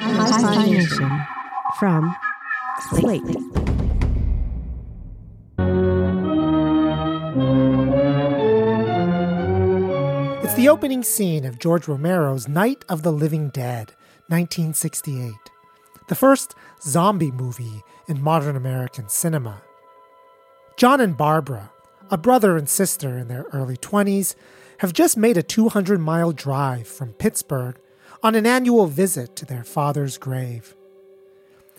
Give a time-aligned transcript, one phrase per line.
[0.00, 1.26] Nation
[1.78, 2.14] from
[2.90, 3.22] Slate.
[10.44, 13.92] It's the opening scene of George Romero's Night of the Living Dead,
[14.28, 15.32] 1968,
[16.08, 19.62] the first zombie movie in modern American cinema.
[20.76, 21.72] John and Barbara,
[22.08, 24.36] a brother and sister in their early 20s,
[24.78, 27.80] have just made a 200 mile drive from Pittsburgh
[28.22, 30.74] on an annual visit to their father's grave.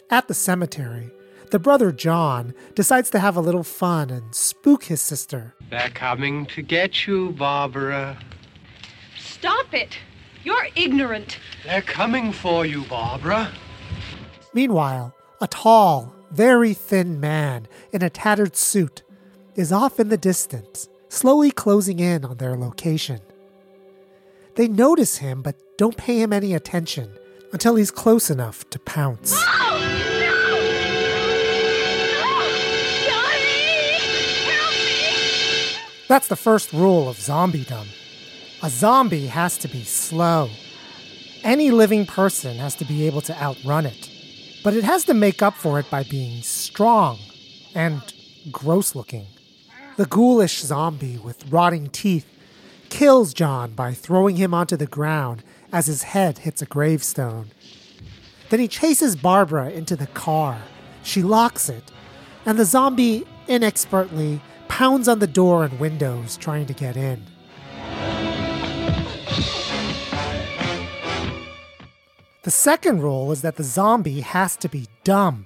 [0.09, 1.11] At the cemetery,
[1.51, 5.55] the brother John decides to have a little fun and spook his sister.
[5.69, 8.17] They're coming to get you, Barbara.
[9.17, 9.97] Stop it!
[10.43, 11.37] You're ignorant.
[11.65, 13.51] They're coming for you, Barbara.
[14.53, 19.03] Meanwhile, a tall, very thin man in a tattered suit
[19.55, 23.19] is off in the distance, slowly closing in on their location.
[24.55, 27.09] They notice him but don't pay him any attention
[27.53, 29.31] until he's close enough to pounce.
[36.09, 37.87] That's the first rule of zombiedom.
[38.61, 40.49] A zombie has to be slow.
[41.45, 44.09] Any living person has to be able to outrun it,
[44.65, 47.19] but it has to make up for it by being strong
[47.73, 48.01] and
[48.51, 49.27] gross looking.
[49.95, 52.27] The ghoulish zombie with rotting teeth
[52.89, 55.41] kills John by throwing him onto the ground
[55.71, 57.51] as his head hits a gravestone.
[58.49, 60.61] Then he chases Barbara into the car.
[61.03, 61.91] She locks it,
[62.45, 67.23] and the zombie inexpertly pounds on the door and windows trying to get in.
[72.43, 75.45] The second rule is that the zombie has to be dumb.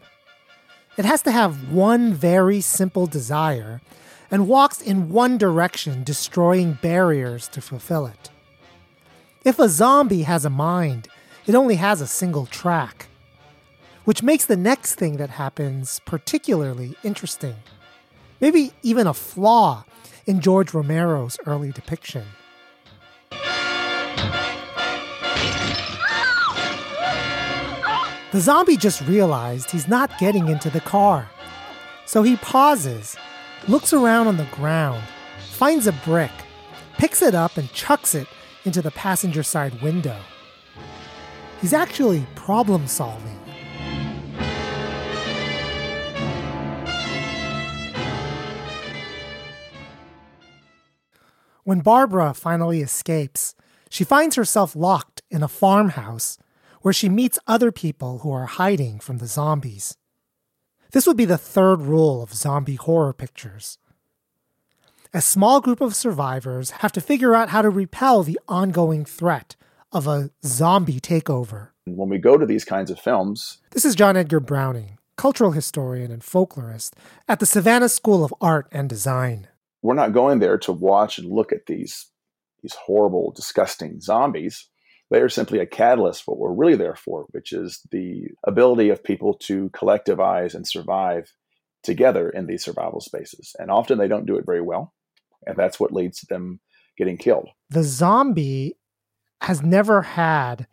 [0.96, 3.82] It has to have one very simple desire
[4.30, 8.30] and walks in one direction, destroying barriers to fulfill it.
[9.46, 11.10] If a zombie has a mind,
[11.46, 13.08] it only has a single track,
[14.06, 17.56] which makes the next thing that happens particularly interesting.
[18.40, 19.84] Maybe even a flaw
[20.26, 22.24] in George Romero's early depiction.
[28.32, 31.30] The zombie just realized he's not getting into the car.
[32.06, 33.18] So he pauses,
[33.68, 35.04] looks around on the ground,
[35.52, 36.32] finds a brick,
[36.98, 38.28] picks it up, and chucks it
[38.66, 40.18] into the passenger side window.
[41.62, 43.40] He's actually problem solving.
[51.64, 53.56] When Barbara finally escapes,
[53.90, 56.38] she finds herself locked in a farmhouse
[56.82, 59.96] where she meets other people who are hiding from the zombies.
[60.92, 63.78] This would be the third rule of zombie horror pictures.
[65.16, 69.56] A small group of survivors have to figure out how to repel the ongoing threat
[69.92, 71.68] of a zombie takeover.
[71.86, 76.12] When we go to these kinds of films, this is John Edgar Browning, cultural historian
[76.12, 76.94] and folklorist
[77.28, 79.50] at the Savannah School of Art and Design.
[79.84, 82.08] We're not going there to watch and look at these,
[82.64, 84.68] these horrible, disgusting zombies.
[85.12, 88.90] They are simply a catalyst for what we're really there for, which is the ability
[88.90, 91.32] of people to collectivize and survive
[91.84, 93.56] together in these survival spaces.
[93.60, 94.92] And often they don't do it very well.
[95.48, 96.60] And that's what leads to them
[96.98, 97.50] getting killed.
[97.70, 98.76] The zombie
[99.42, 100.68] has never had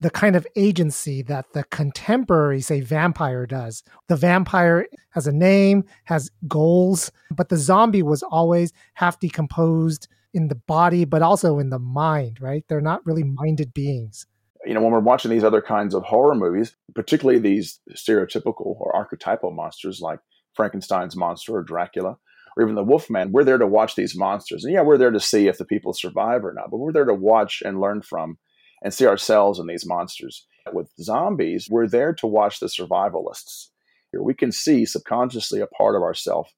[0.00, 3.82] the kind of agency that the contemporary, say, vampire does.
[4.08, 10.48] The vampire has a name, has goals, but the zombie was always half decomposed in
[10.48, 12.64] the body, but also in the mind, right?
[12.68, 14.26] They're not really minded beings.
[14.66, 18.94] You know, when we're watching these other kinds of horror movies, particularly these stereotypical or
[18.94, 20.18] archetypal monsters like
[20.54, 22.16] Frankenstein's monster or Dracula,
[22.56, 24.64] or even the Wolfman, we're there to watch these monsters.
[24.64, 27.04] And yeah, we're there to see if the people survive or not, but we're there
[27.04, 28.38] to watch and learn from
[28.82, 30.46] and see ourselves in these monsters.
[30.72, 33.68] With zombies, we're there to watch the survivalists.
[34.12, 36.52] Here we can see subconsciously a part of ourselves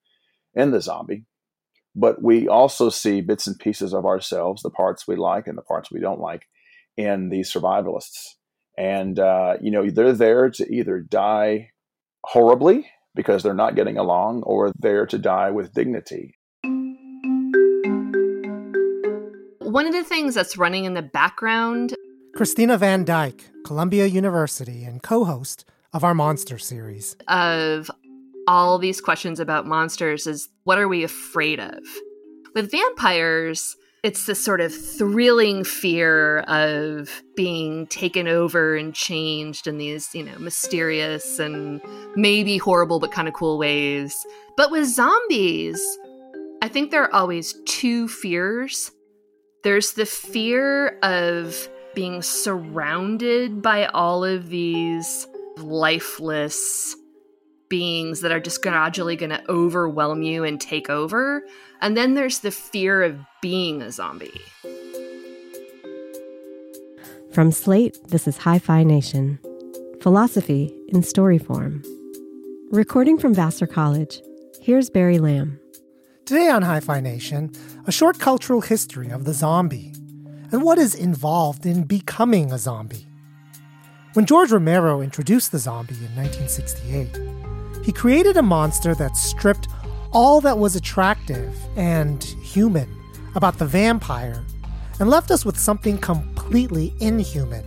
[0.54, 1.24] in the zombie,
[1.94, 5.62] but we also see bits and pieces of ourselves, the parts we like and the
[5.62, 6.46] parts we don't like,
[6.96, 8.34] in these survivalists.
[8.78, 11.70] And, uh, you know, they're there to either die
[12.24, 16.34] horribly because they're not getting along or there to die with dignity.
[19.60, 21.94] One of the things that's running in the background
[22.36, 25.64] Christina Van Dyke, Columbia University and co host
[25.94, 27.16] of our Monster series.
[27.28, 27.90] Of
[28.46, 31.78] all these questions about monsters, is what are we afraid of?
[32.54, 33.74] With vampires,
[34.06, 40.22] it's this sort of thrilling fear of being taken over and changed in these, you
[40.22, 41.80] know, mysterious and
[42.14, 44.24] maybe horrible but kind of cool ways.
[44.56, 45.84] But with zombies,
[46.62, 48.92] I think there are always two fears.
[49.64, 55.26] There's the fear of being surrounded by all of these
[55.56, 56.94] lifeless
[57.68, 61.42] beings that are just gradually going to overwhelm you and take over.
[61.80, 64.40] And then there's the fear of being a zombie.
[67.32, 69.38] From Slate, this is Hi-Phi Nation
[70.00, 71.82] Philosophy in Story Form.
[72.70, 74.22] Recording from Vassar College,
[74.60, 75.60] here's Barry Lam.
[76.24, 77.52] Today on Hi-Phi Nation,
[77.86, 79.92] a short cultural history of the zombie
[80.50, 83.06] and what is involved in becoming a zombie.
[84.14, 87.45] When George Romero introduced the zombie in 1968,
[87.86, 89.68] he created a monster that stripped
[90.10, 92.92] all that was attractive and human
[93.36, 94.44] about the vampire
[94.98, 97.64] and left us with something completely inhuman,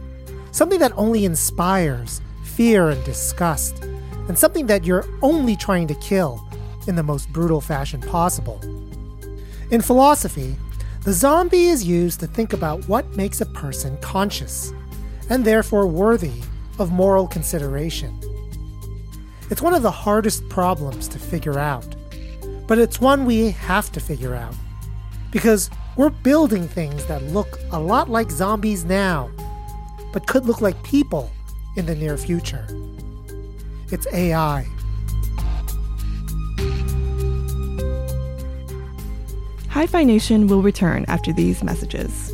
[0.51, 3.81] something that only inspires fear and disgust,
[4.27, 6.45] and something that you're only trying to kill
[6.85, 8.59] in the most brutal fashion possible.
[9.71, 10.57] In philosophy,
[11.05, 14.73] the zombie is used to think about what makes a person conscious,
[15.29, 16.41] and therefore worthy
[16.77, 18.19] of moral consideration.
[19.49, 21.95] It's one of the hardest problems to figure out,
[22.67, 24.53] but it's one we have to figure out.
[25.31, 29.29] Because we're building things that look a lot like zombies now,
[30.13, 31.31] but could look like people
[31.75, 32.67] in the near future.
[33.91, 34.67] It's AI.
[39.69, 42.33] Hi-Phi Nation will return after these messages.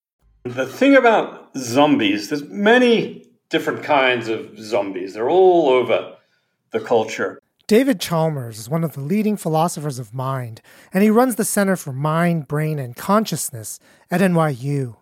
[0.43, 5.13] The thing about zombies, there's many different kinds of zombies.
[5.13, 6.15] They're all over
[6.71, 7.39] the culture.
[7.67, 10.61] David Chalmers is one of the leading philosophers of mind,
[10.91, 13.79] and he runs the Center for Mind, Brain, and Consciousness
[14.09, 14.97] at NYU.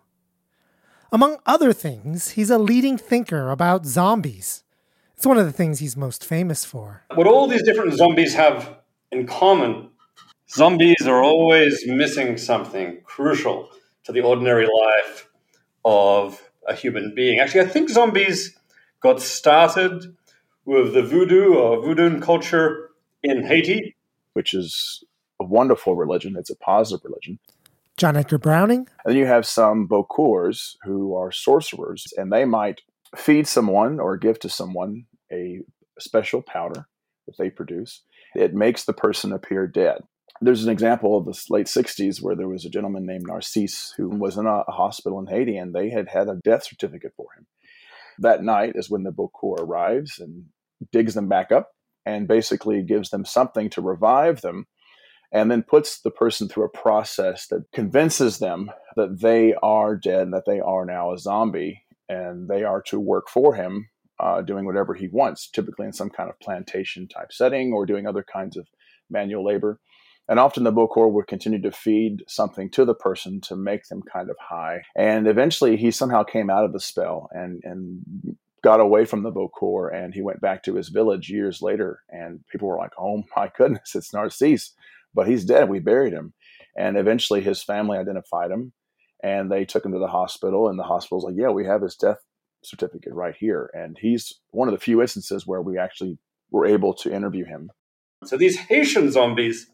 [1.09, 4.63] Among other things, he's a leading thinker about zombies.
[5.15, 7.05] It's one of the things he's most famous for.
[7.15, 8.77] What all these different zombies have
[9.11, 9.89] in common,
[10.51, 13.69] zombies are always missing something crucial
[14.03, 15.28] to the ordinary life
[15.85, 17.39] of a human being.
[17.39, 18.57] Actually, I think zombies
[19.01, 20.15] got started
[20.65, 22.89] with the voodoo or voodoo culture
[23.23, 23.95] in Haiti,
[24.33, 25.03] which is
[25.39, 26.35] a wonderful religion.
[26.37, 27.39] It's a positive religion.
[27.97, 28.87] John Edgar Browning.
[29.03, 32.81] And then you have some Bokors who are sorcerers, and they might
[33.15, 35.59] feed someone or give to someone a
[35.99, 36.87] special powder
[37.25, 38.03] that they produce.
[38.35, 40.01] It makes the person appear dead.
[40.41, 44.09] There's an example of the late 60s where there was a gentleman named Narcisse who
[44.09, 47.45] was in a, hospital in Haiti and they had had a death certificate for him.
[48.19, 50.45] That night is when the Bokor arrives and
[50.91, 51.71] digs them back up
[52.05, 54.65] and basically gives them something to revive them
[55.31, 60.23] and then puts the person through a process that convinces them that they are dead
[60.23, 64.41] and that they are now a zombie and they are to work for him uh,
[64.41, 68.23] doing whatever he wants typically in some kind of plantation type setting or doing other
[68.23, 68.67] kinds of
[69.09, 69.79] manual labor
[70.29, 74.03] and often the Bokor would continue to feed something to the person to make them
[74.03, 74.83] kind of high.
[74.95, 79.31] And eventually he somehow came out of the spell and, and got away from the
[79.31, 82.03] Bokor and he went back to his village years later.
[82.09, 84.73] And people were like, oh my goodness, it's Narcisse,
[85.15, 85.67] but he's dead.
[85.67, 86.33] We buried him.
[86.77, 88.73] And eventually his family identified him
[89.23, 90.69] and they took him to the hospital.
[90.69, 92.19] And the hospital's like, yeah, we have his death
[92.63, 93.71] certificate right here.
[93.73, 96.19] And he's one of the few instances where we actually
[96.51, 97.71] were able to interview him.
[98.25, 99.71] So these Haitian zombies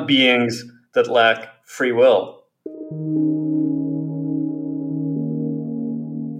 [0.00, 2.42] beings that lack free will.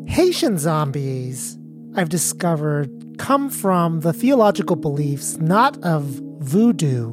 [0.06, 1.58] Haitian zombies,
[1.94, 6.04] I've discovered, come from the theological beliefs not of
[6.40, 7.12] voodoo,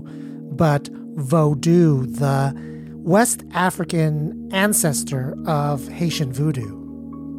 [0.56, 2.54] but Vodou, the
[2.98, 6.78] West African ancestor of Haitian voodoo,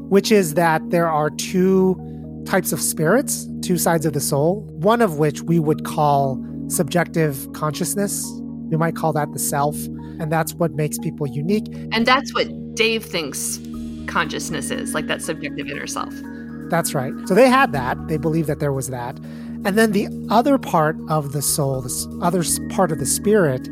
[0.08, 1.98] which is that there are two
[2.44, 7.50] types of spirits, two sides of the soul, one of which we would call subjective
[7.54, 8.24] consciousness.
[8.74, 9.76] We might call that the self,
[10.18, 11.66] and that's what makes people unique.
[11.92, 13.60] And that's what Dave thinks
[14.08, 16.12] consciousness is, like that subjective inner self.
[16.70, 17.12] That's right.
[17.28, 18.08] So they had that.
[18.08, 19.16] They believed that there was that.
[19.64, 23.68] And then the other part of the soul, this other part of the spirit,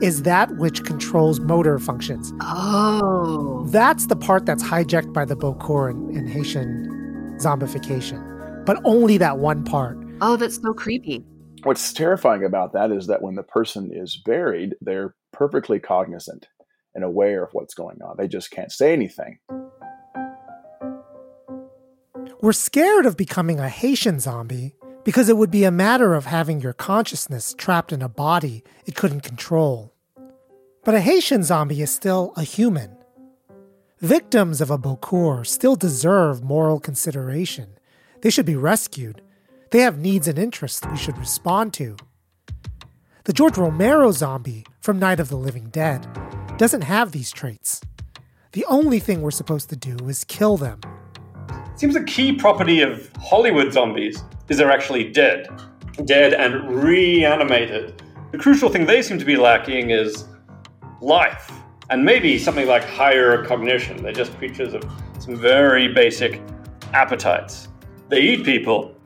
[0.00, 2.32] is that which controls motor functions.
[2.40, 3.66] Oh.
[3.68, 9.64] That's the part that's hijacked by the Bokor in Haitian zombification, but only that one
[9.64, 9.98] part.
[10.22, 11.26] Oh, that's so creepy.
[11.62, 16.48] What's terrifying about that is that when the person is buried, they're perfectly cognizant
[16.94, 18.16] and aware of what's going on.
[18.16, 19.38] They just can't say anything.
[22.40, 24.74] We're scared of becoming a Haitian zombie
[25.04, 28.94] because it would be a matter of having your consciousness trapped in a body it
[28.94, 29.92] couldn't control.
[30.84, 32.96] But a Haitian zombie is still a human.
[34.00, 37.76] Victims of a Bokor still deserve moral consideration.
[38.22, 39.20] They should be rescued.
[39.70, 41.96] They have needs and interests we should respond to.
[43.24, 46.08] The George Romero zombie from Night of the Living Dead
[46.58, 47.80] doesn't have these traits.
[48.50, 50.80] The only thing we're supposed to do is kill them.
[51.76, 55.48] Seems a key property of Hollywood zombies is they're actually dead.
[56.04, 58.02] Dead and reanimated.
[58.32, 60.24] The crucial thing they seem to be lacking is
[61.00, 61.52] life.
[61.90, 64.02] And maybe something like higher cognition.
[64.02, 64.82] They're just creatures of
[65.20, 66.42] some very basic
[66.92, 67.68] appetites.
[68.08, 68.96] They eat people.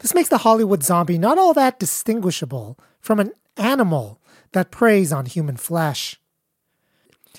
[0.00, 4.20] This makes the Hollywood zombie not all that distinguishable from an animal
[4.52, 6.18] that preys on human flesh.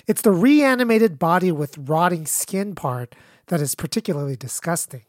[0.06, 3.14] It's the reanimated body with rotting skin part
[3.48, 5.02] that is particularly disgusting.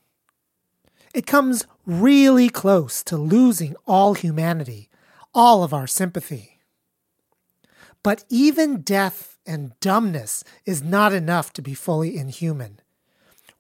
[1.14, 4.90] It comes really close to losing all humanity,
[5.34, 6.60] all of our sympathy.
[8.02, 12.80] But even death and dumbness is not enough to be fully inhuman.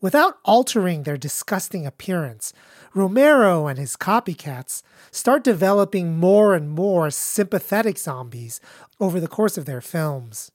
[0.01, 2.51] Without altering their disgusting appearance,
[2.93, 8.59] Romero and his copycats start developing more and more sympathetic zombies
[8.99, 10.51] over the course of their films.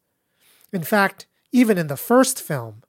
[0.73, 2.83] In fact, even in the first film,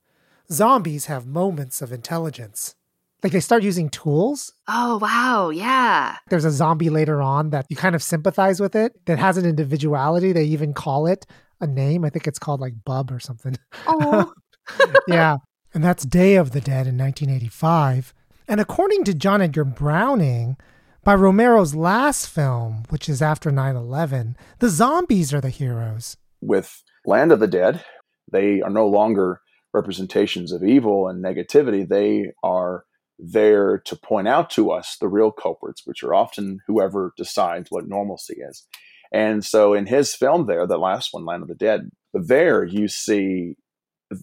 [0.51, 2.75] zombies have moments of intelligence.
[3.23, 4.53] Like they start using tools.
[4.67, 5.49] Oh, wow.
[5.49, 6.17] Yeah.
[6.29, 9.45] There's a zombie later on that you kind of sympathize with it that has an
[9.45, 10.31] individuality.
[10.31, 11.25] They even call it
[11.59, 12.05] a name.
[12.05, 13.57] I think it's called like Bub or something.
[13.87, 14.31] Oh.
[15.07, 15.37] yeah.
[15.73, 18.13] And that's Day of the Dead in 1985.
[18.49, 20.57] And according to John Edgar Browning,
[21.03, 26.17] by Romero's last film, which is after 9 11, the zombies are the heroes.
[26.41, 27.85] With Land of the Dead,
[28.31, 29.41] they are no longer
[29.71, 31.87] representations of evil and negativity.
[31.87, 32.85] They are
[33.19, 37.87] there to point out to us the real culprits, which are often whoever decides what
[37.87, 38.65] normalcy is.
[39.13, 42.87] And so in his film there, the last one, Land of the Dead, there you
[42.87, 43.57] see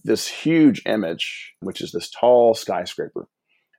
[0.03, 3.29] this huge image, which is this tall skyscraper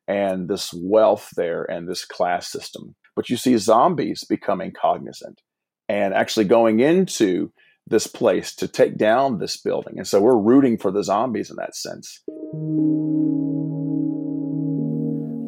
[0.08, 2.96] and this wealth there and this class system.
[3.16, 5.42] But you see zombies becoming cognizant
[5.90, 7.52] and actually going into
[7.88, 9.98] this place to take down this building.
[9.98, 12.22] And so we're rooting for the zombies in that sense.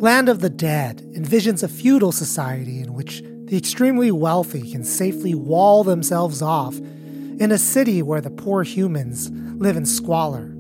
[0.02, 5.36] Land of the Dead envisions a feudal society in which the extremely wealthy can safely
[5.36, 10.54] wall themselves off in a city where the poor humans live in squalor.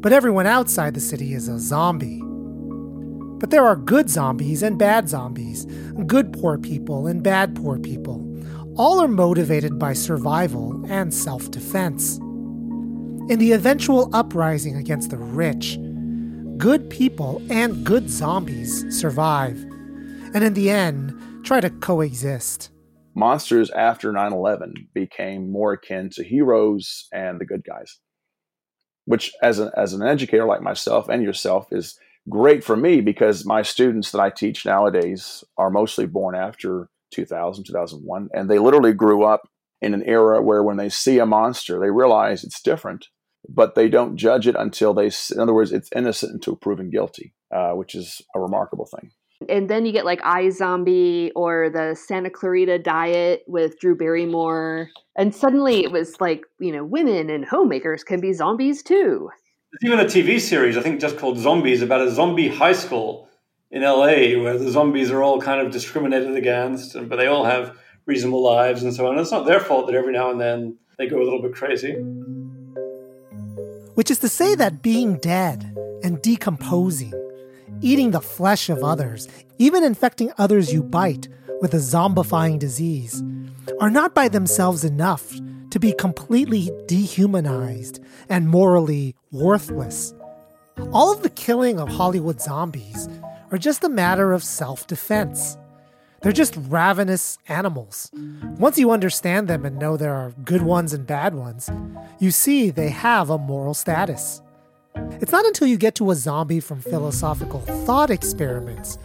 [0.00, 2.20] But everyone outside the city is a zombie.
[3.40, 5.64] But there are good zombies and bad zombies,
[6.06, 8.26] good poor people and bad poor people.
[8.76, 12.18] All are motivated by survival and self defense.
[12.18, 15.78] In the eventual uprising against the rich,
[16.58, 19.56] good people and good zombies survive,
[20.34, 22.70] and in the end, try to coexist.
[23.14, 27.98] Monsters after 9 11 became more akin to heroes and the good guys,
[29.06, 31.98] which, as, a, as an educator like myself and yourself, is
[32.28, 37.64] great for me because my students that I teach nowadays are mostly born after 2000,
[37.64, 39.48] 2001, and they literally grew up
[39.82, 43.06] in an era where when they see a monster, they realize it's different
[43.48, 47.32] but they don't judge it until they, in other words, it's innocent until proven guilty,
[47.54, 49.10] uh, which is a remarkable thing.
[49.48, 54.90] And then you get like iZombie or the Santa Clarita Diet with Drew Barrymore.
[55.16, 59.30] And suddenly it was like, you know, women and homemakers can be zombies too.
[59.72, 63.28] There's even a TV series, I think just called Zombies, about a zombie high school
[63.70, 67.78] in LA where the zombies are all kind of discriminated against, but they all have
[68.04, 69.12] reasonable lives and so on.
[69.12, 71.54] And It's not their fault that every now and then they go a little bit
[71.54, 71.92] crazy.
[73.94, 77.12] which is to say that being dead and decomposing,
[77.80, 81.28] eating the flesh of others, even infecting others you bite
[81.60, 83.22] with a zombifying disease,
[83.78, 85.34] are not by themselves enough
[85.70, 90.14] to be completely dehumanized and morally worthless.
[90.92, 93.08] All of the killing of Hollywood zombies
[93.50, 95.56] are just a matter of self defense.
[96.22, 98.10] They're just ravenous animals.
[98.58, 101.70] Once you understand them and know there are good ones and bad ones,
[102.18, 104.42] you see they have a moral status.
[104.94, 108.98] It's not until you get to a zombie from philosophical thought experiments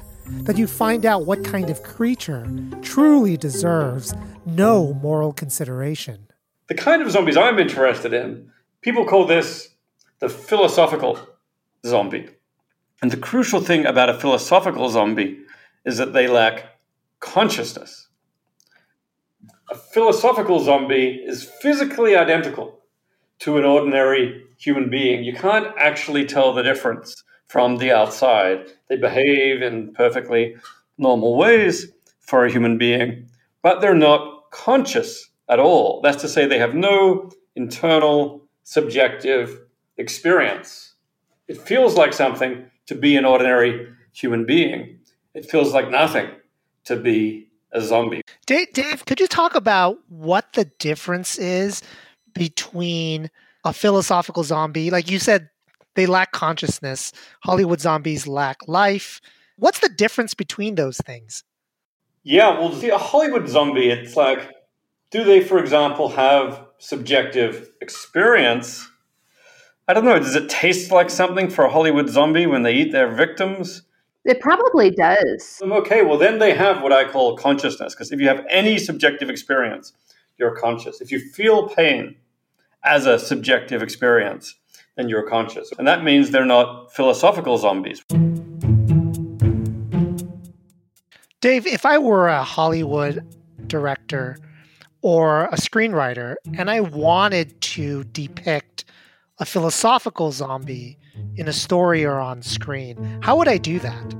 [0.43, 2.47] that you find out what kind of creature
[2.81, 4.13] truly deserves
[4.45, 6.24] no moral consideration.
[6.67, 8.49] The kind of zombies I'm interested in,
[8.81, 9.69] people call this
[10.19, 11.19] the philosophical
[11.85, 12.29] zombie.
[13.01, 15.39] And the crucial thing about a philosophical zombie
[15.85, 16.79] is that they lack
[17.19, 18.07] consciousness.
[19.69, 22.79] A philosophical zombie is physically identical
[23.39, 25.23] to an ordinary human being.
[25.23, 28.71] You can't actually tell the difference from the outside.
[28.89, 30.55] They behave in perfectly
[30.97, 31.91] normal ways
[32.21, 33.29] for a human being,
[33.61, 36.01] but they're not conscious at all.
[36.01, 39.59] That's to say, they have no internal subjective
[39.97, 40.93] experience.
[41.47, 44.99] It feels like something to be an ordinary human being,
[45.33, 46.29] it feels like nothing
[46.85, 48.21] to be a zombie.
[48.45, 51.81] Dave, Dave, could you talk about what the difference is
[52.33, 53.29] between
[53.65, 54.89] a philosophical zombie?
[54.89, 55.49] Like you said,
[55.95, 57.11] they lack consciousness.
[57.43, 59.19] Hollywood zombies lack life.
[59.57, 61.43] What's the difference between those things?
[62.23, 64.49] Yeah, well, see, a Hollywood zombie, it's like,
[65.15, 68.85] do they, for example, have subjective experience?
[69.87, 70.19] I don't know.
[70.19, 73.83] Does it taste like something for a Hollywood zombie when they eat their victims?
[74.25, 75.61] It probably does.
[75.63, 78.77] Um, okay, well, then they have what I call consciousness, because if you have any
[78.77, 79.93] subjective experience,
[80.37, 80.99] you're conscious.
[80.99, 82.17] If you feel pain
[82.83, 84.55] as a subjective experience,
[84.97, 85.71] then you're conscious.
[85.77, 88.03] And that means they're not philosophical zombies.
[91.39, 93.23] Dave, if I were a Hollywood
[93.67, 94.37] director
[95.01, 98.85] or a screenwriter and I wanted to depict
[99.39, 100.97] a philosophical zombie
[101.35, 103.19] in a story or on screen.
[103.21, 104.15] How would I do that?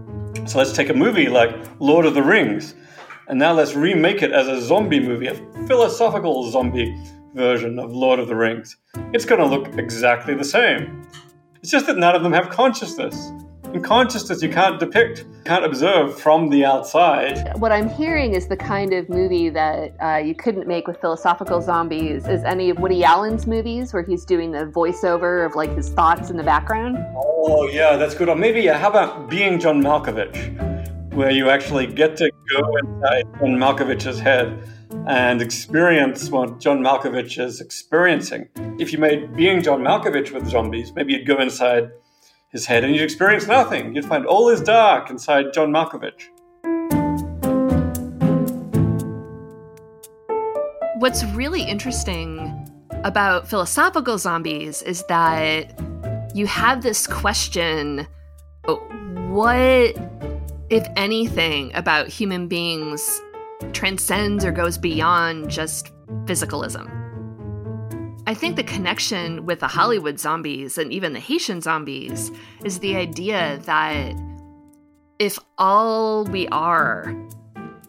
[0.45, 2.75] So let's take a movie like Lord of the Rings,
[3.27, 5.35] and now let's remake it as a zombie movie, a
[5.67, 6.95] philosophical zombie
[7.33, 8.77] version of Lord of the Rings.
[9.13, 11.07] It's going to look exactly the same.
[11.61, 13.31] It's just that none of them have consciousness.
[13.75, 17.59] In consciousness, you can't depict, can't observe from the outside.
[17.59, 21.59] What I'm hearing is the kind of movie that uh, you couldn't make with philosophical
[21.59, 22.25] zombies.
[22.25, 26.29] Is any of Woody Allen's movies where he's doing the voiceover of like his thoughts
[26.29, 26.97] in the background?
[27.17, 28.29] Oh yeah, that's good.
[28.29, 33.25] Or maybe uh, how about Being John Malkovich, where you actually get to go inside
[33.41, 34.57] John Malkovich's head
[35.05, 38.47] and experience what John Malkovich is experiencing.
[38.79, 41.91] If you made Being John Malkovich with zombies, maybe you'd go inside
[42.55, 43.93] his head and you'd experience nothing.
[43.93, 46.29] You'd find all is dark inside John Malkovich.
[50.99, 52.71] What's really interesting
[53.03, 55.77] about philosophical zombies is that
[56.33, 58.07] you have this question
[59.27, 59.93] what,
[60.69, 63.21] if anything, about human beings
[63.73, 65.91] transcends or goes beyond just
[66.23, 67.04] physicalism?
[68.27, 72.31] I think the connection with the Hollywood zombies and even the Haitian zombies
[72.63, 74.15] is the idea that
[75.19, 77.15] if all we are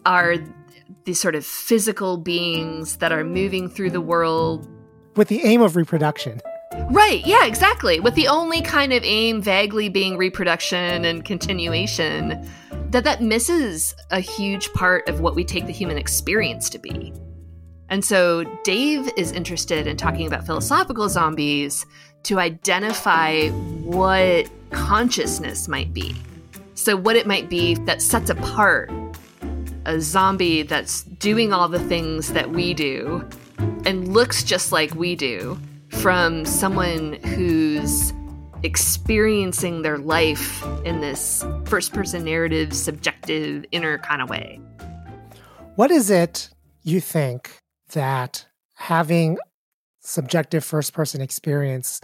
[0.04, 0.36] are
[1.04, 4.68] these sort of physical beings that are moving through the world
[5.16, 6.40] with the aim of reproduction.
[6.90, 8.00] Right, yeah, exactly.
[8.00, 12.46] With the only kind of aim vaguely being reproduction and continuation,
[12.90, 17.14] that that misses a huge part of what we take the human experience to be.
[17.88, 21.86] And so Dave is interested in talking about philosophical zombies
[22.24, 26.16] to identify what consciousness might be.
[26.74, 28.90] So, what it might be that sets apart
[29.86, 33.26] a zombie that's doing all the things that we do
[33.86, 35.58] and looks just like we do
[35.90, 38.12] from someone who's
[38.62, 44.60] experiencing their life in this first person narrative, subjective, inner kind of way.
[45.76, 46.50] What is it
[46.82, 49.38] you think that having
[50.00, 52.00] subjective first person experience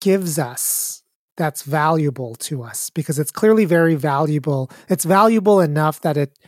[0.00, 1.02] gives us
[1.36, 4.70] that's valuable to us because it's clearly very valuable.
[4.88, 6.38] It's valuable enough that it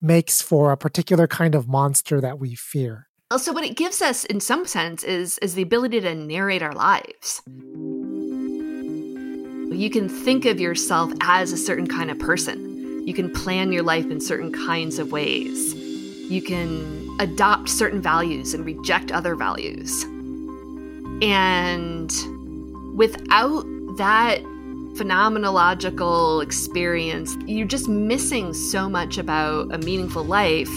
[0.00, 3.08] makes for a particular kind of monster that we fear.
[3.30, 6.74] Also, what it gives us, in some sense, is is the ability to narrate our
[6.74, 7.40] lives.
[9.72, 13.06] You can think of yourself as a certain kind of person.
[13.06, 15.74] You can plan your life in certain kinds of ways.
[15.74, 20.04] You can adopt certain values and reject other values.
[21.22, 22.10] And
[22.96, 23.64] without
[23.96, 24.42] that
[24.94, 30.70] phenomenological experience, you're just missing so much about a meaningful life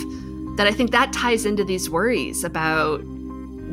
[0.58, 3.02] that I think that ties into these worries about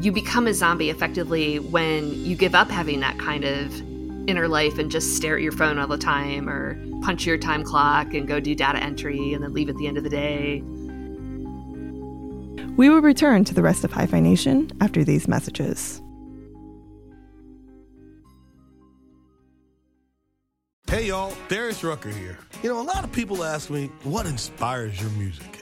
[0.00, 3.80] you become a zombie effectively when you give up having that kind of
[4.28, 7.62] inner life and just stare at your phone all the time or punch your time
[7.62, 10.62] clock and go do data entry and then leave at the end of the day.
[12.76, 16.00] We will return to the rest of Hi-Phi Nation after these messages.
[20.88, 22.38] Hey y'all, Darius Rucker here.
[22.62, 25.61] You know, a lot of people ask me, what inspires your music?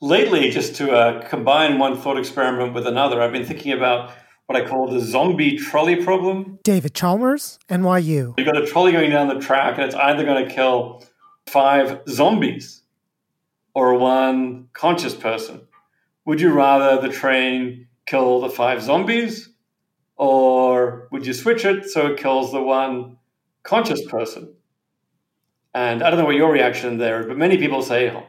[0.00, 4.12] Lately, just to uh, combine one thought experiment with another, I've been thinking about
[4.44, 6.58] what I call the zombie trolley problem.
[6.62, 8.34] David Chalmers, NYU.
[8.36, 11.02] You've got a trolley going down the track, and it's either going to kill
[11.46, 12.82] five zombies
[13.74, 15.62] or one conscious person.
[16.26, 19.48] Would you rather the train kill the five zombies,
[20.16, 23.16] or would you switch it so it kills the one
[23.62, 24.52] conscious person?
[25.74, 28.24] And I don't know what your reaction there is, but many people say, oh,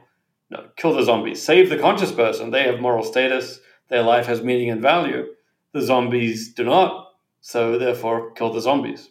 [0.50, 1.44] no, kill the zombies.
[1.44, 2.52] Save the conscious person.
[2.52, 3.60] They have moral status.
[3.90, 5.28] Their life has meaning and value.
[5.74, 7.12] The zombies do not.
[7.42, 9.10] So therefore, kill the zombies.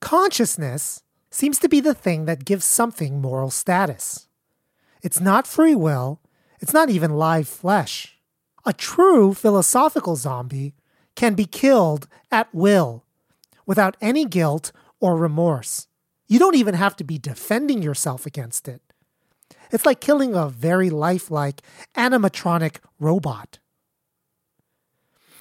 [0.00, 4.28] Consciousness seems to be the thing that gives something moral status.
[5.02, 6.20] It's not free will.
[6.60, 8.18] It's not even live flesh.
[8.64, 10.74] A true philosophical zombie
[11.16, 13.04] can be killed at will
[13.66, 14.70] without any guilt
[15.00, 15.88] or remorse.
[16.28, 18.91] You don't even have to be defending yourself against it.
[19.72, 21.62] It's like killing a very lifelike
[21.96, 23.58] animatronic robot.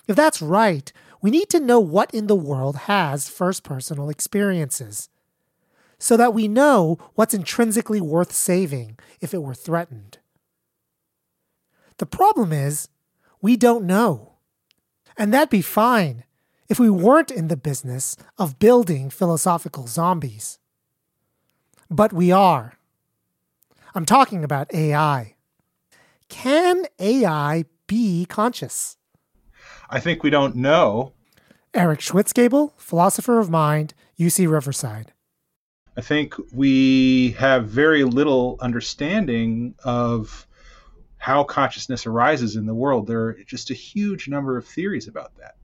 [0.07, 0.91] If that's right,
[1.21, 5.09] we need to know what in the world has first personal experiences
[5.99, 10.17] so that we know what's intrinsically worth saving if it were threatened.
[11.97, 12.89] The problem is,
[13.41, 14.37] we don't know.
[15.15, 16.23] And that'd be fine
[16.69, 20.57] if we weren't in the business of building philosophical zombies.
[21.89, 22.79] But we are.
[23.93, 25.35] I'm talking about AI.
[26.29, 28.95] Can AI be conscious?
[29.89, 31.13] I think we don't know.
[31.73, 35.11] Eric Schwitzgebel, philosopher of mind, UC Riverside.
[35.97, 40.47] I think we have very little understanding of
[41.17, 43.07] how consciousness arises in the world.
[43.07, 45.55] There are just a huge number of theories about that.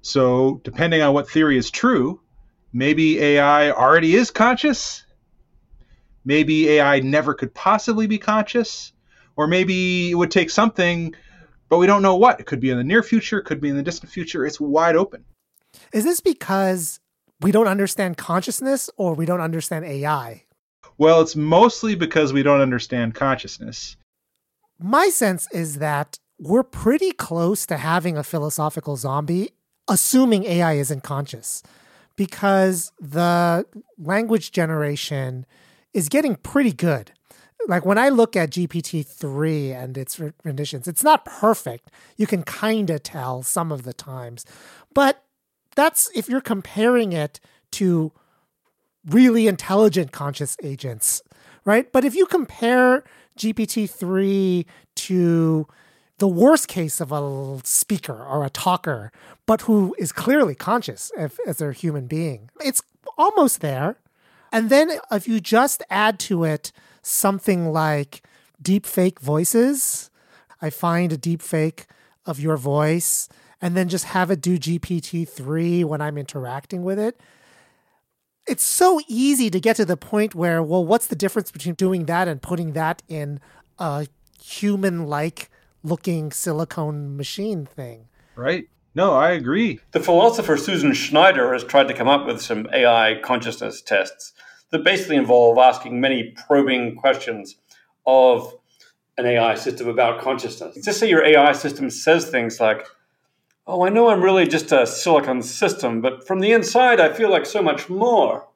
[0.00, 2.20] So, depending on what theory is true,
[2.72, 5.03] maybe AI already is conscious
[6.24, 8.92] maybe AI never could possibly be conscious,
[9.36, 11.14] or maybe it would take something,
[11.68, 12.40] but we don't know what.
[12.40, 14.46] It could be in the near future, it could be in the distant future.
[14.46, 15.24] It's wide open.
[15.92, 17.00] Is this because
[17.40, 20.44] we don't understand consciousness or we don't understand AI?
[20.98, 23.96] Well, it's mostly because we don't understand consciousness.
[24.78, 29.50] My sense is that we're pretty close to having a philosophical zombie,
[29.88, 31.62] assuming AI isn't conscious,
[32.16, 33.66] because the
[33.98, 35.46] language generation
[35.94, 37.12] is getting pretty good.
[37.66, 41.90] Like when I look at GPT 3 and its renditions, it's not perfect.
[42.16, 44.44] You can kind of tell some of the times.
[44.92, 45.24] But
[45.74, 47.40] that's if you're comparing it
[47.72, 48.12] to
[49.06, 51.22] really intelligent conscious agents,
[51.64, 51.90] right?
[51.90, 53.04] But if you compare
[53.38, 55.66] GPT 3 to
[56.18, 59.10] the worst case of a speaker or a talker,
[59.46, 62.82] but who is clearly conscious if, as a human being, it's
[63.18, 63.96] almost there.
[64.54, 66.70] And then if you just add to it
[67.02, 68.22] something like
[68.62, 70.10] deep fake voices,
[70.62, 71.86] I find a deep fake
[72.24, 73.28] of your voice
[73.60, 77.20] and then just have it do GPT-3 when I'm interacting with it.
[78.46, 82.04] It's so easy to get to the point where, well, what's the difference between doing
[82.04, 83.40] that and putting that in
[83.80, 84.06] a
[84.40, 85.50] human like
[85.82, 88.06] looking silicone machine thing?
[88.36, 88.68] Right.
[88.94, 89.80] No, I agree.
[89.90, 94.32] The philosopher Susan Schneider has tried to come up with some AI consciousness tests
[94.74, 97.54] that basically involve asking many probing questions
[98.08, 98.52] of
[99.16, 100.84] an AI system about consciousness.
[100.84, 102.84] Just say your AI system says things like,
[103.68, 107.30] Oh, I know I'm really just a silicon system, but from the inside, I feel
[107.30, 108.48] like so much more.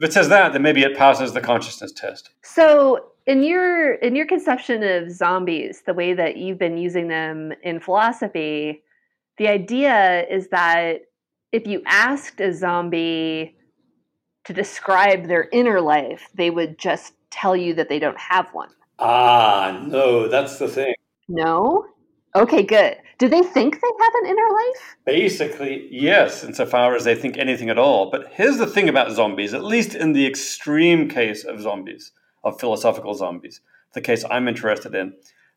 [0.00, 2.30] If it says that, then maybe it passes the consciousness test.
[2.42, 7.52] So, in your in your conception of zombies, the way that you've been using them
[7.62, 8.82] in philosophy,
[9.38, 11.02] the idea is that
[11.52, 13.57] if you asked a zombie
[14.48, 18.70] to describe their inner life, they would just tell you that they don't have one.
[18.98, 20.94] Ah, no, that's the thing.
[21.28, 21.84] No?
[22.34, 22.96] Okay, good.
[23.18, 24.96] Do they think they have an inner life?
[25.04, 28.10] Basically, yes, insofar as they think anything at all.
[28.10, 32.58] But here's the thing about zombies, at least in the extreme case of zombies, of
[32.58, 33.60] philosophical zombies,
[33.92, 35.12] the case I'm interested in,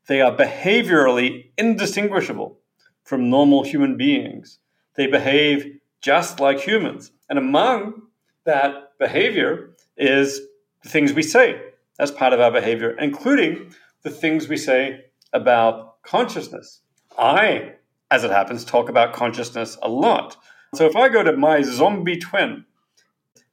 [0.08, 2.60] they are behaviorally indistinguishable
[3.06, 4.60] from normal human beings.
[4.96, 7.14] They behave just like humans.
[7.30, 8.11] And among
[8.46, 10.42] that behavior is
[10.84, 11.62] the things we say
[12.00, 13.74] as part of our behavior, including
[14.04, 16.82] the things we say about consciousness.
[17.18, 17.74] I,
[18.10, 20.38] as it happens, talk about consciousness a lot.
[20.74, 22.66] So if I go to my zombie twin,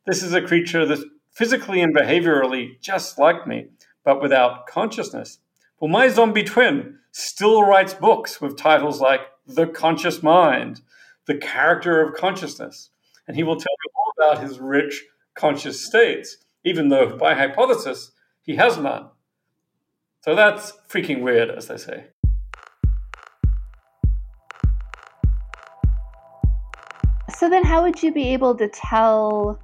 [0.07, 3.67] this is a creature that's physically and behaviorally just like me,
[4.05, 5.39] but without consciousness.
[5.79, 10.81] Well, my zombie twin still writes books with titles like The Conscious Mind,
[11.27, 12.91] The Character of Consciousness,
[13.27, 15.05] and he will tell you all about his rich
[15.35, 19.09] conscious states, even though by hypothesis he has none.
[20.25, 22.07] So that's freaking weird, as they say.
[27.37, 29.61] So then, how would you be able to tell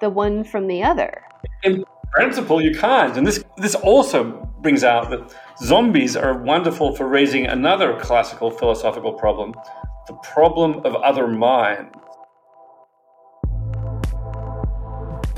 [0.00, 1.22] the one from the other?
[1.62, 3.16] In principle, you can't.
[3.16, 9.12] And this, this also brings out that zombies are wonderful for raising another classical philosophical
[9.12, 9.54] problem
[10.08, 11.94] the problem of other minds.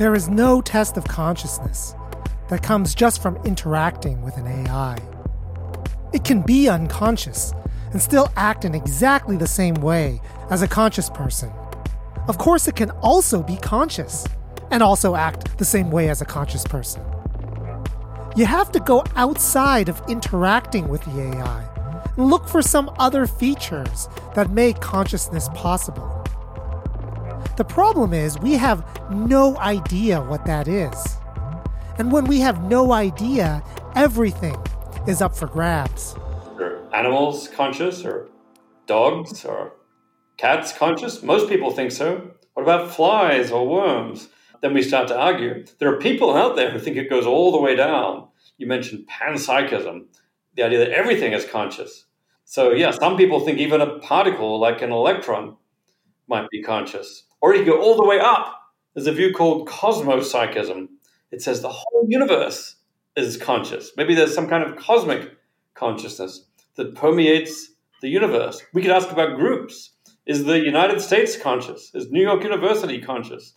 [0.00, 1.94] There is no test of consciousness
[2.48, 4.96] that comes just from interacting with an AI.
[6.14, 7.52] It can be unconscious
[7.92, 11.52] and still act in exactly the same way as a conscious person.
[12.28, 14.26] Of course, it can also be conscious
[14.70, 17.02] and also act the same way as a conscious person.
[18.36, 21.68] You have to go outside of interacting with the AI
[22.16, 26.19] and look for some other features that make consciousness possible.
[27.61, 31.18] The problem is, we have no idea what that is.
[31.99, 33.62] And when we have no idea,
[33.94, 34.57] everything
[35.07, 36.16] is up for grabs.
[36.59, 38.31] Are animals conscious or
[38.87, 39.75] dogs or
[40.38, 41.23] cats conscious?
[41.23, 42.31] Most people think so.
[42.55, 44.31] What about flies or worms?
[44.62, 45.66] Then we start to argue.
[45.81, 48.29] There are people out there who think it goes all the way down.
[48.57, 50.07] You mentioned panpsychism,
[50.57, 52.07] the idea that everything is conscious.
[52.46, 55.59] So, yeah, some people think even a particle like an electron
[56.27, 57.25] might be conscious.
[57.40, 58.57] Or you go all the way up.
[58.94, 60.88] There's a view called cosmopsychism.
[61.31, 62.76] It says the whole universe
[63.16, 63.92] is conscious.
[63.96, 65.37] Maybe there's some kind of cosmic
[65.74, 66.44] consciousness
[66.76, 67.72] that permeates
[68.03, 68.62] the universe.
[68.74, 69.90] We could ask about groups.
[70.26, 71.90] Is the United States conscious?
[71.94, 73.55] Is New York University conscious?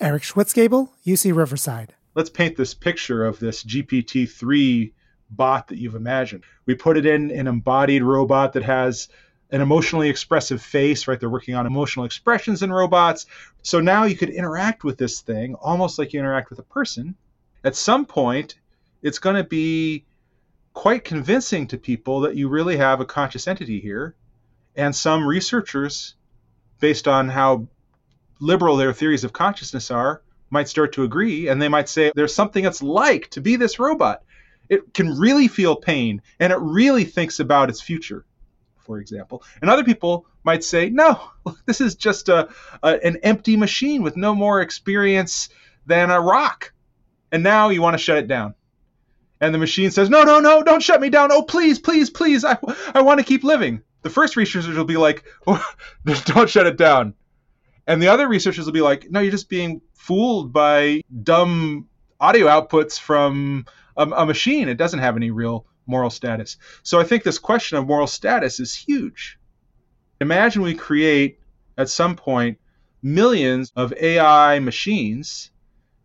[0.00, 1.94] Eric Schwitzgebel, UC Riverside.
[2.14, 4.92] Let's paint this picture of this GPT 3
[5.30, 6.44] bot that you've imagined.
[6.66, 9.08] We put it in an embodied robot that has
[9.50, 11.20] an emotionally expressive face, right?
[11.20, 13.26] They're working on emotional expressions in robots.
[13.62, 17.14] So now you could interact with this thing almost like you interact with a person.
[17.62, 18.56] At some point,
[19.02, 20.04] it's going to be
[20.72, 24.14] quite convincing to people that you really have a conscious entity here.
[24.74, 26.16] And some researchers,
[26.80, 27.68] based on how
[28.40, 31.48] liberal their theories of consciousness are, might start to agree.
[31.48, 34.22] And they might say there's something it's like to be this robot.
[34.68, 38.24] It can really feel pain and it really thinks about its future
[38.86, 39.42] for example.
[39.60, 41.20] And other people might say, no,
[41.66, 42.48] this is just a,
[42.82, 45.48] a, an empty machine with no more experience
[45.84, 46.72] than a rock.
[47.32, 48.54] And now you want to shut it down.
[49.40, 51.30] And the machine says, no, no, no, don't shut me down.
[51.30, 52.44] Oh, please, please, please.
[52.44, 52.56] I,
[52.94, 53.82] I want to keep living.
[54.02, 55.62] The first researchers will be like, oh,
[56.24, 57.14] don't shut it down.
[57.86, 62.46] And the other researchers will be like, no, you're just being fooled by dumb audio
[62.46, 64.68] outputs from a, a machine.
[64.68, 66.56] It doesn't have any real moral status.
[66.82, 69.38] So I think this question of moral status is huge.
[70.20, 71.40] Imagine we create
[71.78, 72.58] at some point
[73.02, 75.50] millions of AI machines,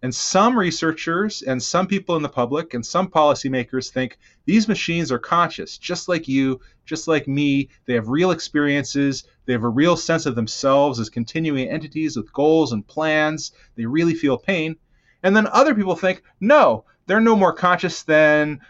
[0.03, 5.11] and some researchers and some people in the public and some policymakers think these machines
[5.11, 7.69] are conscious, just like you, just like me.
[7.85, 12.33] They have real experiences, they have a real sense of themselves as continuing entities with
[12.33, 14.75] goals and plans, they really feel pain.
[15.23, 18.61] And then other people think, no, they're no more conscious than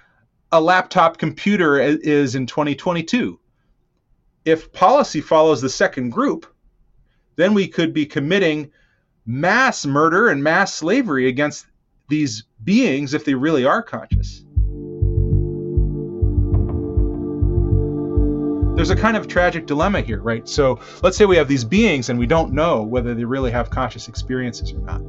[0.51, 3.39] a laptop computer is in 2022.
[4.43, 6.45] If policy follows the second group,
[7.37, 8.71] then we could be committing
[9.25, 11.67] mass murder and mass slavery against
[12.09, 14.43] these beings if they really are conscious.
[18.75, 20.47] There's a kind of tragic dilemma here, right?
[20.49, 23.69] So let's say we have these beings and we don't know whether they really have
[23.69, 25.01] conscious experiences or not.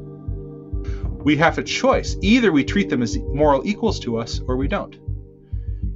[1.25, 2.17] We have a choice.
[2.21, 4.99] Either we treat them as moral equals to us or we don't.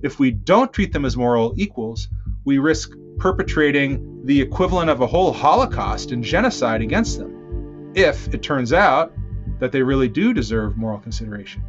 [0.06, 2.08] If we don't treat them as moral equals,
[2.44, 7.92] we risk perpetrating the equivalent of a whole Holocaust and genocide against them.
[7.96, 9.12] if it turns out
[9.58, 11.64] that they really do deserve moral consideration.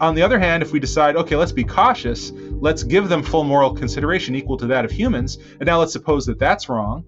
[0.00, 3.44] On the other hand, if we decide, okay, let's be cautious, let's give them full
[3.44, 7.04] moral consideration equal to that of humans, and now let's suppose that that's wrong,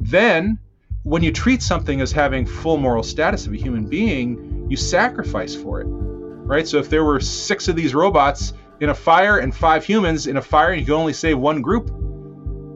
[0.00, 0.58] then
[1.04, 5.54] when you treat something as having full moral status of a human being, you sacrifice
[5.54, 5.86] for it.
[5.86, 6.66] Right?
[6.66, 10.36] So if there were six of these robots in a fire and five humans in
[10.36, 11.90] a fire, and you can only save one group,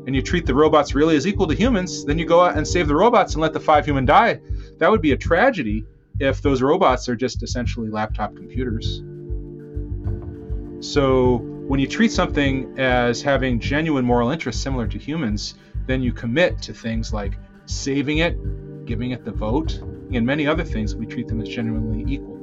[0.06, 2.66] and you treat the robots really as equal to humans, then you go out and
[2.66, 4.38] save the robots and let the five human die.
[4.78, 5.84] That would be a tragedy
[6.20, 9.02] if those robots are just essentially laptop computers.
[10.80, 15.54] So when you treat something as having genuine moral interest similar to humans,
[15.86, 18.36] then you commit to things like saving it,
[18.84, 19.78] giving it the vote,
[20.12, 20.94] and many other things.
[20.94, 22.33] We treat them as genuinely equal.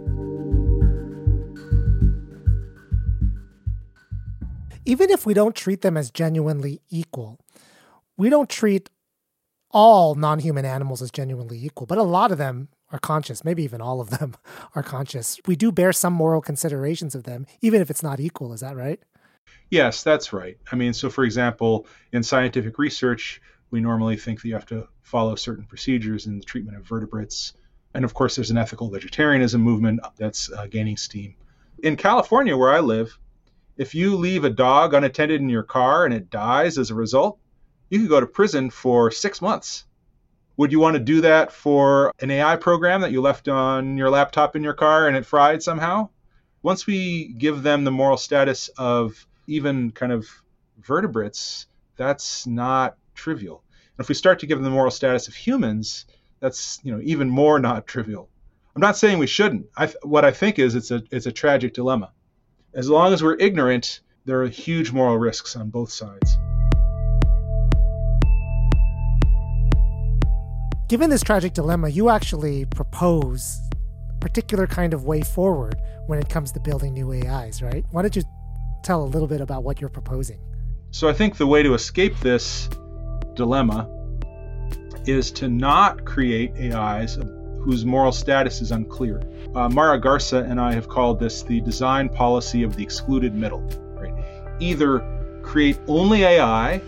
[4.86, 7.40] Even if we don't treat them as genuinely equal,
[8.18, 8.90] we don't treat
[9.70, 13.64] all non human animals as genuinely equal, but a lot of them are conscious, maybe
[13.64, 14.36] even all of them
[14.76, 15.40] are conscious.
[15.46, 18.54] We do bear some moral considerations of them, even if it's not equal.
[18.54, 19.00] Is that right?
[19.70, 20.58] Yes, that's right.
[20.72, 24.88] I mean, so for example, in scientific research, we normally think that you have to
[25.02, 27.54] follow certain procedures in the treatment of vertebrates.
[27.94, 31.36] And of course, there's an ethical vegetarianism movement that's uh, gaining steam.
[31.84, 33.18] In California, where I live,
[33.78, 37.40] if you leave a dog unattended in your car and it dies as a result,
[37.90, 39.86] you could go to prison for six months.
[40.58, 44.10] Would you want to do that for an AI program that you left on your
[44.10, 46.10] laptop in your car and it fried somehow?
[46.62, 50.28] Once we give them the moral status of even kind of
[50.84, 53.64] vertebrates, that's not trivial.
[53.98, 56.06] And if we start to give them the moral status of humans,
[56.40, 58.30] that's you know even more not trivial.
[58.76, 59.68] I'm not saying we shouldn't.
[59.76, 62.12] I, what I think is it's a it's a tragic dilemma.
[62.74, 66.38] As long as we're ignorant, there are huge moral risks on both sides.
[70.88, 73.60] Given this tragic dilemma, you actually propose
[74.10, 77.84] a particular kind of way forward when it comes to building new AIs, right?
[77.92, 78.24] Why don't you
[78.84, 80.40] tell a little bit about what you're proposing?
[80.92, 82.70] So I think the way to escape this
[83.34, 83.90] dilemma
[85.06, 87.18] is to not create AIs
[87.64, 89.22] whose moral status is unclear.
[89.56, 93.62] Uh, Mara Garza and I have called this the design policy of the excluded middle.
[93.96, 94.14] Right?
[94.60, 95.00] Either
[95.44, 96.82] create only AI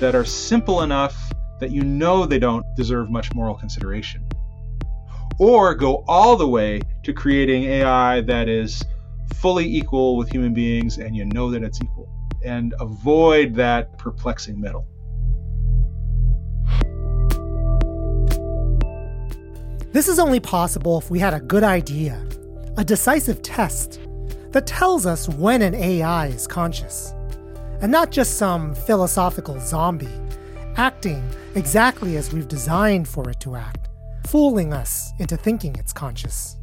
[0.00, 4.26] that are simple enough that you know they don't deserve much moral consideration.
[5.38, 8.82] Or go all the way to creating AI that is
[9.36, 12.08] fully equal with human beings and you know that it's equal.
[12.44, 14.86] And avoid that perplexing middle.
[19.98, 22.24] This is only possible if we had a good idea,
[22.76, 23.98] a decisive test
[24.52, 27.12] that tells us when an AI is conscious,
[27.80, 30.06] and not just some philosophical zombie
[30.76, 33.88] acting exactly as we've designed for it to act,
[34.28, 36.56] fooling us into thinking it's conscious.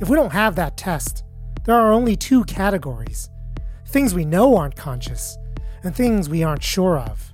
[0.00, 1.22] If we don't have that test,
[1.64, 3.28] there are only two categories
[3.88, 5.36] things we know aren't conscious,
[5.82, 7.29] and things we aren't sure of.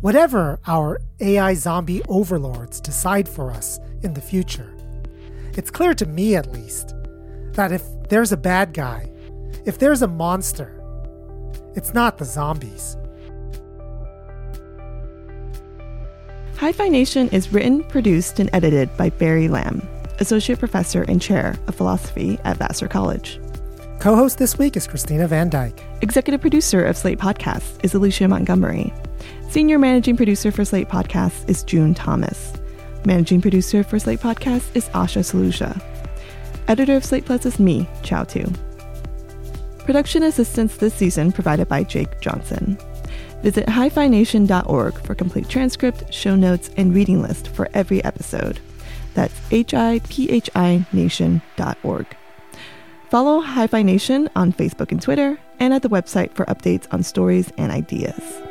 [0.00, 4.72] Whatever our AI zombie overlords decide for us in the future,
[5.56, 6.94] it's clear to me at least
[7.54, 9.10] that if there's a bad guy,
[9.66, 10.80] if there's a monster,
[11.74, 12.96] it's not the zombies.
[16.58, 19.82] Hi-Phi Nation is written, produced, and edited by Barry Lam,
[20.20, 23.40] Associate Professor and Chair of Philosophy at Vassar College.
[23.98, 25.82] Co host this week is Christina Van Dyke.
[26.02, 28.92] Executive producer of Slate Podcasts is Alicia Montgomery.
[29.48, 32.52] Senior managing producer for Slate Podcasts is June Thomas.
[33.06, 35.82] Managing producer for Slate Podcasts is Asha Saluja.
[36.68, 38.44] Editor of Slate Plus is me, Chau Tu.
[39.78, 42.76] Production assistance this season provided by Jake Johnson.
[43.42, 48.60] Visit hiphination.org for complete transcript, show notes, and reading list for every episode.
[49.14, 52.06] That's hiphination.org.
[53.08, 57.50] Follow Hi-Phi Nation on Facebook and Twitter, and at the website for updates on stories
[57.56, 58.42] and ideas.